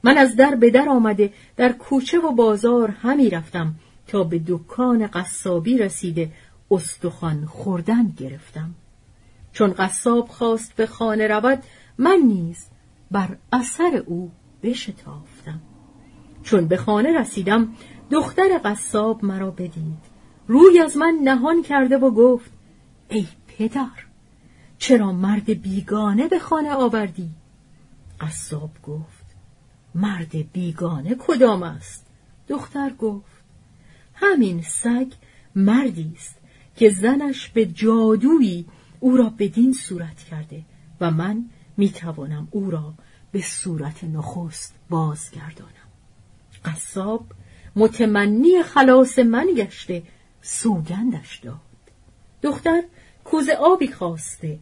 من 0.02 0.18
از 0.18 0.37
در 0.37 0.55
به 0.55 0.70
در 0.70 0.88
آمده 0.88 1.33
در 1.57 1.72
کوچه 1.72 2.18
و 2.18 2.33
بازار 2.33 2.90
همی 2.90 3.31
رفتم 3.31 3.74
تا 4.07 4.24
به 4.24 4.40
دکان 4.46 5.07
قصابی 5.07 5.79
رسیده 5.79 6.33
استخوان 6.70 7.46
خوردن 7.46 8.09
گرفتم. 8.16 8.74
چون 9.52 9.72
قصاب 9.72 10.29
خواست 10.29 10.76
به 10.76 10.87
خانه 10.87 11.26
رود 11.26 11.62
من 11.98 12.18
نیز 12.26 12.66
بر 13.11 13.37
اثر 13.52 14.02
او 14.07 14.33
بشتافتم. 14.62 15.61
چون 16.42 16.68
به 16.68 16.76
خانه 16.76 17.20
رسیدم 17.20 17.72
دختر 18.11 18.61
قصاب 18.64 19.25
مرا 19.25 19.51
بدید 19.51 20.16
روی 20.49 20.81
از 20.81 20.97
من 20.97 21.19
نهان 21.25 21.62
کرده 21.62 21.99
و 21.99 22.11
گفت 22.11 22.51
ای 23.09 23.27
پدر 23.47 24.07
چرا 24.79 25.12
مرد 25.12 25.62
بیگانه 25.62 26.29
به 26.29 26.38
خانه 26.38 26.73
آوردی؟ 26.73 27.31
قصاب 28.21 28.71
گفت 28.83 29.27
مرد 29.95 30.53
بیگانه 30.53 31.14
کدام 31.14 31.62
است؟ 31.62 32.07
دختر 32.49 32.90
گفت 32.90 33.37
همین 34.14 34.62
سگ 34.62 35.12
مردی 35.55 36.12
است 36.16 36.37
که 36.77 36.90
زنش 36.90 37.49
به 37.49 37.66
جادویی 37.66 38.66
او 39.01 39.16
را 39.16 39.33
بدین 39.38 39.73
صورت 39.73 40.16
کرده 40.16 40.62
و 41.01 41.11
من 41.11 41.45
می‌توانم 41.77 42.49
او 42.51 42.71
را 42.71 42.95
به 43.33 43.42
صورت 43.42 44.05
نخست 44.05 44.75
بازگردانم 44.90 45.71
قصاب 46.64 47.27
متمنی 47.76 48.62
خلاص 48.62 49.18
من 49.18 49.46
گشته 49.56 50.02
سوگندش 50.42 51.36
داد. 51.36 51.60
دختر 52.42 52.82
کوز 53.24 53.48
آبی 53.48 53.88
خواسته 53.88 54.58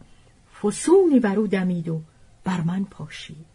فسونی 0.61 1.19
بر 1.19 1.35
او 1.35 1.47
دمید 1.47 1.89
و 1.89 2.01
بر 2.43 2.61
من 2.61 2.83
پاشید. 2.83 3.45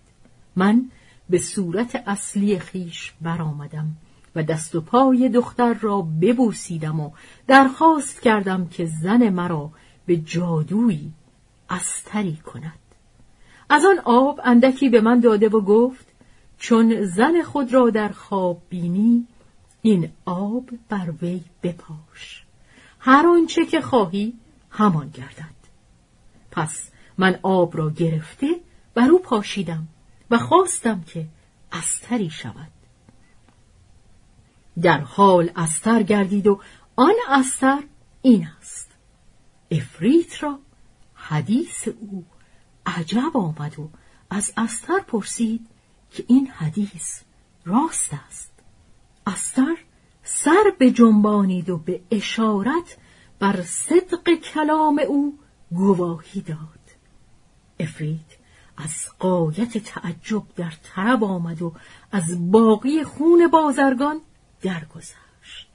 من 0.57 0.91
به 1.31 1.39
صورت 1.39 2.03
اصلی 2.07 2.59
خیش 2.59 3.13
برآمدم 3.21 3.97
و 4.35 4.43
دست 4.43 4.75
و 4.75 4.81
پای 4.81 5.29
دختر 5.29 5.75
را 5.75 6.03
ببوسیدم 6.03 7.01
و 7.01 7.11
درخواست 7.47 8.23
کردم 8.23 8.69
که 8.69 8.87
زن 9.03 9.29
مرا 9.29 9.71
به 10.07 10.17
جادویی 10.17 11.13
استری 11.71 12.37
کند. 12.37 12.79
از 13.69 13.85
آن 13.85 13.99
آب 14.05 14.41
اندکی 14.45 14.89
به 14.89 15.01
من 15.01 15.21
داده 15.21 15.49
و 15.49 15.61
گفت 15.61 16.07
چون 16.59 17.05
زن 17.05 17.43
خود 17.43 17.75
را 17.75 17.91
در 17.91 18.09
خواب 18.09 18.63
بینی 18.69 19.27
این 19.83 20.13
آب 20.25 20.71
بر 20.89 21.13
وی 21.23 21.45
بپاش. 21.63 22.45
هر 22.99 23.27
آنچه 23.27 23.67
که 23.67 23.81
خواهی 23.81 24.35
همان 24.71 25.09
گردد. 25.09 25.61
پس 26.51 26.91
من 27.19 27.39
آب 27.43 27.77
را 27.77 27.91
گرفته 27.91 28.61
بر 28.95 29.09
او 29.09 29.19
پاشیدم 29.19 29.89
و 30.31 30.39
خواستم 30.39 31.01
که 31.01 31.27
استری 31.73 32.31
شود. 32.31 32.71
در 34.83 35.01
حال 35.01 35.51
استر 35.57 36.03
گردید 36.03 36.47
و 36.47 36.61
آن 36.97 37.15
استر 37.29 37.83
این 38.23 38.49
است. 38.59 38.91
افریت 39.71 40.43
را 40.43 40.59
حدیث 41.15 41.89
او 41.89 42.25
عجب 42.87 43.37
آمد 43.37 43.79
و 43.79 43.91
از 44.31 44.53
استر 44.57 45.01
پرسید 45.01 45.67
که 46.11 46.25
این 46.29 46.47
حدیث 46.47 47.21
راست 47.65 48.15
است. 48.29 48.50
استر 49.33 49.77
سر 50.23 50.73
به 50.79 50.91
جنبانید 50.91 51.71
و 51.71 51.79
به 51.79 52.01
اشارت 52.11 52.97
بر 53.39 53.63
صدق 53.63 54.35
کلام 54.35 55.01
او 55.09 55.39
گواهی 55.73 56.41
داد. 56.41 56.59
افرید 57.81 58.39
از 58.77 59.07
قایت 59.19 59.79
تعجب 59.79 60.43
در 60.57 60.73
طرب 60.83 61.25
آمد 61.25 61.63
و 61.63 61.73
از 62.13 62.51
باقی 62.51 63.05
خون 63.05 63.49
بازرگان 63.49 64.21
درگذشت. 64.63 65.69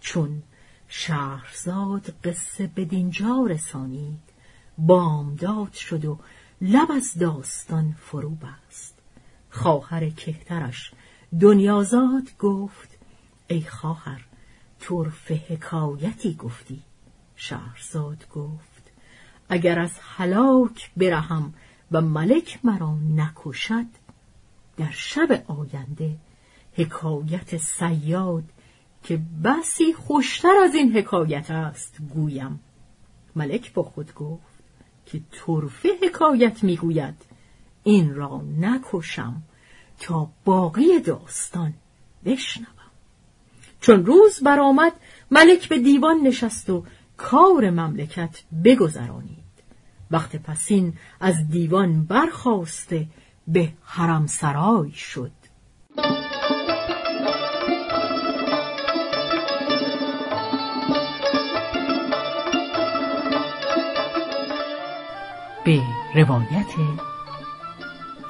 چون 0.00 0.42
شهرزاد 0.88 2.14
قصه 2.24 2.66
به 2.74 2.84
دینجا 2.84 3.46
رسانید 3.48 4.22
بامداد 4.78 5.72
شد 5.72 6.04
و 6.04 6.18
لب 6.60 6.90
از 6.92 7.18
داستان 7.18 7.96
فرو 8.00 8.30
بست. 8.30 8.94
خواهر 9.50 10.10
کهترش 10.10 10.92
دنیازاد 11.40 12.36
گفت 12.38 12.98
ای 13.46 13.60
خواهر 13.60 14.24
طرف 14.80 15.30
حکایتی 15.30 16.34
گفتی. 16.34 16.82
شهرزاد 17.36 18.28
گفت 18.28 18.92
اگر 19.48 19.78
از 19.78 19.90
هلاک 20.00 20.90
برهم 20.96 21.54
و 21.92 22.00
ملک 22.00 22.58
مرا 22.64 22.96
نکشد 23.16 23.86
در 24.76 24.90
شب 24.90 25.44
آینده 25.46 26.16
حکایت 26.72 27.56
سیاد 27.56 28.44
که 29.02 29.20
بسی 29.44 29.92
خوشتر 29.92 30.56
از 30.64 30.74
این 30.74 30.96
حکایت 30.96 31.50
است 31.50 31.98
گویم. 32.14 32.60
ملک 33.36 33.72
با 33.72 33.82
خود 33.82 34.14
گفت 34.14 34.54
که 35.06 35.20
طرفه 35.30 35.88
حکایت 36.02 36.64
می‌گوید 36.64 37.14
این 37.84 38.14
را 38.14 38.42
نکشم. 38.58 39.42
تا 40.00 40.28
باقی 40.44 41.00
داستان 41.00 41.74
بشنوم. 42.24 42.68
چون 43.80 44.06
روز 44.06 44.40
برآمد 44.42 44.92
ملک 45.30 45.68
به 45.68 45.78
دیوان 45.78 46.20
نشست 46.20 46.70
و 46.70 46.84
کار 47.16 47.70
مملکت 47.70 48.42
بگذرانید. 48.64 49.44
وقت 50.10 50.36
پسین 50.36 50.92
از 51.20 51.48
دیوان 51.50 52.04
برخواسته 52.04 53.06
به 53.48 53.72
حرم 53.82 54.26
سرای 54.26 54.92
شد. 54.92 55.32
به 65.64 65.82
روایت 66.14 66.66